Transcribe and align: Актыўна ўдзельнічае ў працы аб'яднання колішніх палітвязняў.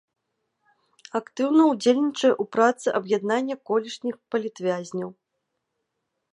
Актыўна 1.19 1.61
ўдзельнічае 1.73 2.31
ў 2.31 2.43
працы 2.57 2.87
аб'яднання 3.01 3.55
колішніх 3.71 4.15
палітвязняў. 4.33 5.09